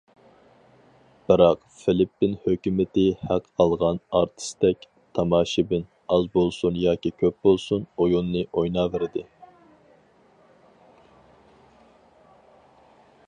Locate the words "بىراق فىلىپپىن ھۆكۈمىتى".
1.31-3.03